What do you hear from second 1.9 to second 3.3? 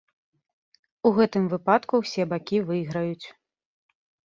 ўсе бакі выйграюць.